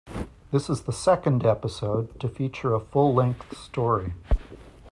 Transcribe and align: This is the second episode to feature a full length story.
This 0.51 0.67
is 0.67 0.81
the 0.81 0.91
second 0.93 1.45
episode 1.45 2.19
to 2.21 2.27
feature 2.27 2.73
a 2.73 2.79
full 2.79 3.13
length 3.13 3.55
story. 3.55 4.13